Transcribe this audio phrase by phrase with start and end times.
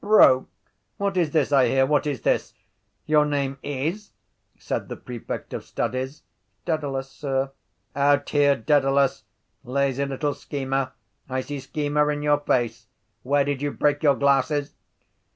[0.03, 0.49] —Broke?
[0.97, 1.85] What is this I hear?
[1.85, 2.55] What is this?
[3.05, 4.13] Your name is?
[4.57, 6.23] said the prefect of studies.
[6.65, 7.51] —Dedalus, sir.
[7.95, 9.25] —Out here, Dedalus.
[9.63, 10.93] Lazy little schemer.
[11.29, 12.87] I see schemer in your face.
[13.21, 14.73] Where did you break your glasses?